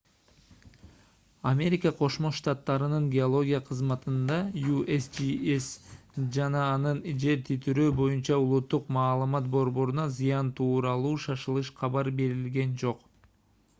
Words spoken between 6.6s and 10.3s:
анын жер титирөө боюнча улуттук маалымат борборуна